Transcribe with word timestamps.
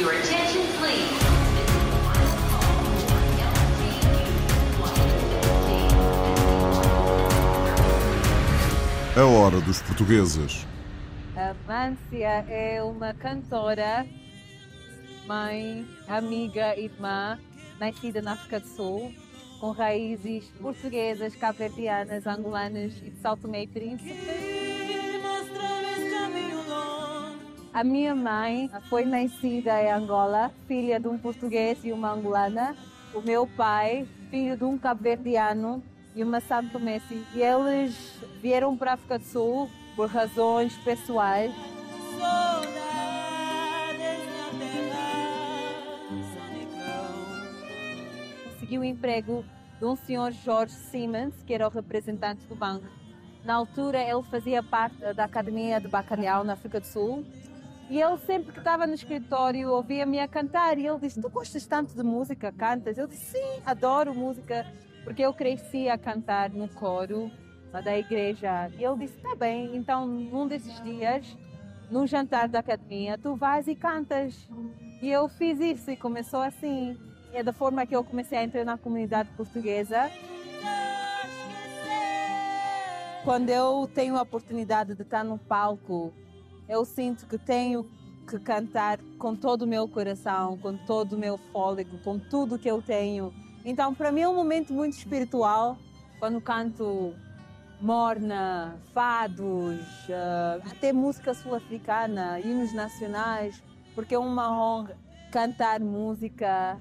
Your 0.00 0.12
attention, 0.12 0.62
please. 0.78 1.20
A 9.14 9.24
hora 9.26 9.60
dos 9.60 9.82
portugueses. 9.82 10.66
A 11.36 11.54
Mância 11.68 12.46
é 12.48 12.82
uma 12.82 13.12
cantora, 13.12 14.06
mãe, 15.26 15.86
amiga, 16.08 16.74
irmã, 16.78 17.38
nascida 17.78 18.22
na 18.22 18.32
África 18.32 18.58
do 18.58 18.68
Sul, 18.68 19.12
com 19.60 19.70
raízes 19.70 20.46
portuguesas, 20.62 21.36
cabo-verdianas, 21.36 22.26
angolanas 22.26 22.94
e 23.04 23.10
de 23.10 23.20
Tomé 23.20 23.64
e 23.64 23.66
Príncipe. 23.66 24.49
A 27.72 27.84
minha 27.84 28.16
mãe 28.16 28.68
foi 28.88 29.04
nascida 29.04 29.80
em 29.80 29.92
Angola, 29.92 30.50
filha 30.66 30.98
de 30.98 31.06
um 31.06 31.16
português 31.16 31.78
e 31.84 31.92
uma 31.92 32.10
angolana. 32.10 32.74
O 33.14 33.20
meu 33.20 33.46
pai, 33.46 34.08
filho 34.28 34.56
de 34.56 34.64
um 34.64 34.76
cabo-verdiano 34.76 35.80
e 36.16 36.24
uma 36.24 36.40
santomense. 36.40 37.24
E 37.32 37.40
eles 37.40 38.18
vieram 38.42 38.76
para 38.76 38.90
a 38.90 38.94
África 38.94 39.20
do 39.20 39.24
Sul 39.24 39.70
por 39.94 40.08
razões 40.08 40.76
pessoais. 40.78 41.54
Consegui 48.46 48.78
o 48.78 48.84
emprego 48.84 49.44
de 49.78 49.84
um 49.84 49.94
senhor 49.94 50.32
Jorge 50.32 50.74
Siemens, 50.74 51.34
que 51.46 51.54
era 51.54 51.68
o 51.68 51.70
representante 51.70 52.44
do 52.46 52.56
banco. 52.56 52.86
Na 53.44 53.54
altura, 53.54 54.02
ele 54.02 54.22
fazia 54.24 54.60
parte 54.60 54.96
da 55.14 55.24
Academia 55.24 55.80
de 55.80 55.86
Bacalhau 55.86 56.42
na 56.42 56.54
África 56.54 56.80
do 56.80 56.86
Sul. 56.86 57.24
E 57.90 58.00
ele 58.00 58.16
sempre 58.18 58.52
que 58.52 58.60
estava 58.60 58.86
no 58.86 58.94
escritório 58.94 59.68
ouvia-me 59.68 60.20
a 60.20 60.28
cantar 60.28 60.78
e 60.78 60.86
ele 60.86 61.00
disse: 61.00 61.20
Tu 61.20 61.28
gostas 61.28 61.66
tanto 61.66 61.92
de 61.92 62.04
música, 62.04 62.52
cantas? 62.52 62.96
Eu 62.96 63.08
disse: 63.08 63.32
Sim, 63.32 63.62
adoro 63.66 64.14
música, 64.14 64.64
porque 65.02 65.22
eu 65.22 65.34
cresci 65.34 65.88
a 65.88 65.98
cantar 65.98 66.50
no 66.50 66.68
coro 66.68 67.28
da 67.72 67.98
igreja. 67.98 68.70
E 68.78 68.84
ele 68.84 68.98
disse: 68.98 69.18
Tá 69.18 69.34
bem, 69.34 69.74
então 69.74 70.06
num 70.06 70.46
desses 70.46 70.80
dias, 70.84 71.36
num 71.90 72.06
jantar 72.06 72.48
da 72.48 72.60
academia, 72.60 73.18
tu 73.18 73.34
vais 73.34 73.66
e 73.66 73.74
cantas. 73.74 74.48
E 75.02 75.10
eu 75.10 75.28
fiz 75.28 75.58
isso 75.58 75.90
e 75.90 75.96
começou 75.96 76.42
assim. 76.42 76.96
É 77.32 77.42
da 77.42 77.52
forma 77.52 77.84
que 77.86 77.96
eu 77.96 78.04
comecei 78.04 78.38
a 78.38 78.44
entrar 78.44 78.64
na 78.64 78.78
comunidade 78.78 79.30
portuguesa. 79.30 80.08
Quando 83.24 83.50
eu 83.50 83.90
tenho 83.92 84.16
a 84.16 84.22
oportunidade 84.22 84.94
de 84.94 85.02
estar 85.02 85.24
no 85.24 85.38
palco, 85.38 86.12
eu 86.70 86.84
sinto 86.84 87.26
que 87.26 87.36
tenho 87.36 87.84
que 88.28 88.38
cantar 88.38 88.98
com 89.18 89.34
todo 89.34 89.62
o 89.62 89.66
meu 89.66 89.88
coração, 89.88 90.56
com 90.56 90.76
todo 90.76 91.14
o 91.14 91.18
meu 91.18 91.36
fôlego, 91.36 91.98
com 91.98 92.16
tudo 92.16 92.58
que 92.58 92.70
eu 92.70 92.80
tenho. 92.80 93.34
Então, 93.64 93.92
para 93.92 94.12
mim 94.12 94.20
é 94.20 94.28
um 94.28 94.36
momento 94.36 94.72
muito 94.72 94.96
espiritual 94.96 95.76
quando 96.20 96.40
canto 96.40 97.12
morna, 97.80 98.78
fados, 98.94 99.80
uh, 100.08 100.70
até 100.70 100.92
música 100.92 101.34
sul-africana, 101.34 102.38
hinos 102.38 102.72
nacionais, 102.72 103.60
porque 103.94 104.14
é 104.14 104.18
uma 104.18 104.50
honra 104.50 104.96
cantar 105.32 105.80
música 105.80 106.78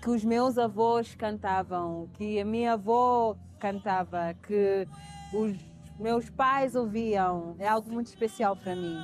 que 0.00 0.08
os 0.08 0.24
meus 0.24 0.56
avós 0.56 1.14
cantavam, 1.14 2.08
que 2.14 2.40
a 2.40 2.44
minha 2.44 2.72
avó 2.72 3.36
cantava, 3.58 4.34
que 4.42 4.88
os 5.34 5.58
meus 6.00 6.30
pais 6.30 6.74
ouviam. 6.74 7.54
É 7.58 7.68
algo 7.68 7.92
muito 7.92 8.06
especial 8.06 8.56
para 8.56 8.74
mim. 8.74 8.98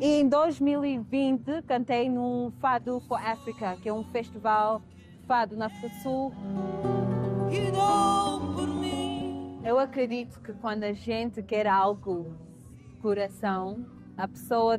E 0.00 0.20
em 0.20 0.28
2020 0.28 1.62
cantei 1.66 2.08
num 2.08 2.50
Fado 2.60 3.00
for 3.00 3.20
Africa, 3.20 3.76
que 3.80 3.88
é 3.88 3.92
um 3.92 4.04
festival 4.04 4.82
fado 5.26 5.56
na 5.56 5.66
África 5.66 5.88
do 5.88 5.94
Sul. 6.02 6.32
Eu 9.64 9.78
acredito 9.78 10.40
que 10.40 10.52
quando 10.54 10.84
a 10.84 10.92
gente 10.92 11.42
quer 11.42 11.66
algo 11.66 12.34
coração, 13.00 13.86
a 14.16 14.26
pessoa 14.26 14.78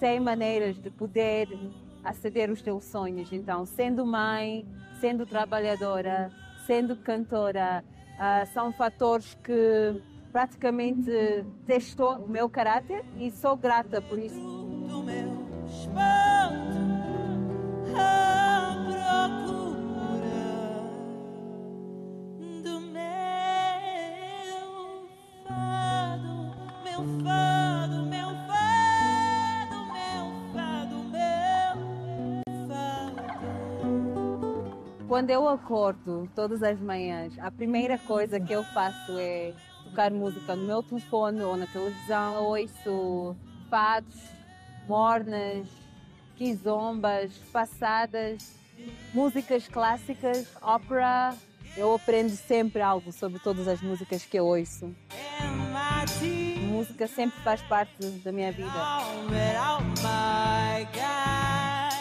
tem 0.00 0.18
maneiras 0.18 0.78
de 0.80 0.90
poder 0.90 1.48
aceder 2.02 2.50
os 2.50 2.62
teus 2.62 2.84
sonhos. 2.84 3.32
Então, 3.32 3.64
sendo 3.64 4.04
mãe, 4.04 4.66
sendo 5.00 5.26
trabalhadora, 5.26 6.30
sendo 6.66 6.96
cantora, 6.96 7.84
uh, 8.22 8.46
são 8.52 8.72
fatores 8.72 9.36
que 9.42 10.00
praticamente 10.30 11.10
testou 11.66 12.16
o 12.16 12.28
meu 12.28 12.48
caráter 12.48 13.04
e 13.18 13.30
sou 13.30 13.56
grata 13.56 14.00
por 14.00 14.18
isso. 14.18 14.40
Quando 35.12 35.28
eu 35.28 35.46
acordo 35.46 36.26
todas 36.34 36.62
as 36.62 36.80
manhãs, 36.80 37.38
a 37.38 37.50
primeira 37.50 37.98
coisa 37.98 38.40
que 38.40 38.50
eu 38.50 38.64
faço 38.64 39.18
é 39.18 39.52
tocar 39.84 40.10
música 40.10 40.56
no 40.56 40.64
meu 40.66 40.82
telefone 40.82 41.42
ou 41.42 41.54
na 41.54 41.66
televisão. 41.66 42.34
Eu 42.34 42.44
ouço 42.44 43.36
fados, 43.68 44.16
mornas, 44.88 45.68
quizombas, 46.34 47.30
passadas, 47.52 48.58
músicas 49.12 49.68
clássicas, 49.68 50.48
ópera. 50.62 51.36
Eu 51.76 51.94
aprendo 51.94 52.30
sempre 52.30 52.80
algo 52.80 53.12
sobre 53.12 53.38
todas 53.38 53.68
as 53.68 53.82
músicas 53.82 54.24
que 54.24 54.38
eu 54.38 54.46
ouço. 54.46 54.96
música 56.58 57.06
sempre 57.06 57.38
faz 57.42 57.60
parte 57.60 58.02
da 58.24 58.32
minha 58.32 58.50
vida. 58.50 58.72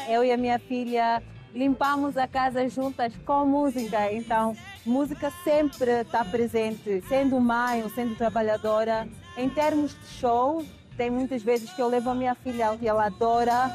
Eu 0.07 0.23
e 0.23 0.31
a 0.31 0.37
minha 0.37 0.59
filha 0.59 1.21
limpamos 1.53 2.17
a 2.17 2.27
casa 2.27 2.67
juntas 2.69 3.13
com 3.25 3.45
música. 3.45 4.11
Então, 4.11 4.55
música 4.85 5.31
sempre 5.43 6.01
está 6.01 6.23
presente, 6.23 7.03
sendo 7.07 7.39
mãe 7.39 7.83
ou 7.83 7.89
sendo 7.89 8.15
trabalhadora. 8.15 9.07
Em 9.37 9.49
termos 9.49 9.91
de 9.91 10.07
show, 10.07 10.65
tem 10.97 11.09
muitas 11.09 11.41
vezes 11.41 11.71
que 11.71 11.81
eu 11.81 11.87
levo 11.87 12.09
a 12.09 12.15
minha 12.15 12.35
filha 12.35 12.77
e 12.81 12.87
ela 12.87 13.05
adora. 13.05 13.71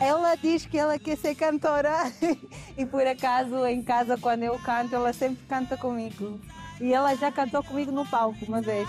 Ela 0.00 0.34
diz 0.36 0.66
que 0.66 0.78
ela 0.78 0.98
quer 0.98 1.16
ser 1.16 1.34
cantora 1.34 2.12
e 2.76 2.84
por 2.84 3.06
acaso 3.06 3.64
em 3.66 3.82
casa 3.82 4.18
quando 4.18 4.42
eu 4.42 4.58
canto 4.58 4.94
ela 4.94 5.12
sempre 5.12 5.44
canta 5.48 5.76
comigo. 5.76 6.38
E 6.80 6.92
ela 6.92 7.14
já 7.14 7.32
cantou 7.32 7.64
comigo 7.64 7.90
no 7.90 8.04
palco 8.06 8.44
uma 8.46 8.60
vez. 8.60 8.86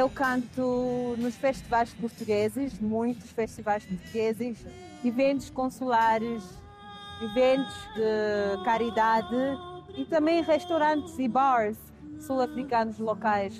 Eu 0.00 0.08
canto 0.08 1.14
nos 1.18 1.34
festivais 1.34 1.92
portugueses, 1.92 2.80
muitos 2.80 3.30
festivais 3.32 3.84
portugueses, 3.84 4.64
eventos 5.04 5.50
consulares, 5.50 6.42
eventos 7.22 7.74
de 7.94 8.64
caridade 8.64 9.36
e 9.94 10.06
também 10.06 10.42
restaurantes 10.42 11.18
e 11.18 11.28
bars 11.28 11.76
sul-africanos 12.18 12.98
locais. 12.98 13.54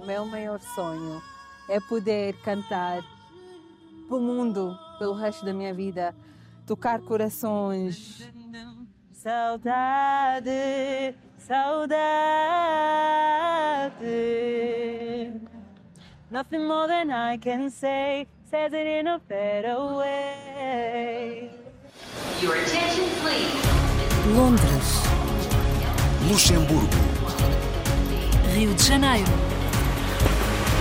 O 0.00 0.06
meu 0.06 0.24
maior 0.24 0.58
sonho 0.74 1.20
é 1.68 1.78
poder 1.80 2.34
cantar 2.40 3.02
para 4.08 4.16
o 4.16 4.20
mundo 4.20 4.74
pelo 4.98 5.12
resto 5.12 5.44
da 5.44 5.52
minha 5.52 5.74
vida, 5.74 6.16
tocar 6.64 7.02
corações. 7.02 8.32
Saudade, 9.24 11.14
saudade. 11.38 11.80
Nothing 16.30 16.68
more 16.68 16.86
than 16.86 17.10
I 17.10 17.38
can 17.38 17.70
say 17.70 18.26
says 18.50 18.74
it 18.74 18.86
in 18.86 19.06
a 19.06 19.18
better 19.26 19.96
way. 19.96 21.50
Your 22.42 22.54
attention, 22.56 23.08
please. 23.22 23.64
Londres, 24.36 25.02
Luxemburgo, 26.28 26.98
Rio 28.54 28.74
de 28.74 28.82
Janeiro, 28.82 29.32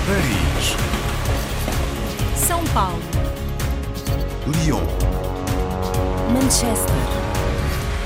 Paris, 0.06 0.76
São 2.36 2.62
Paulo, 2.74 3.00
Lyon. 4.48 4.86
Manchester, 6.34 7.23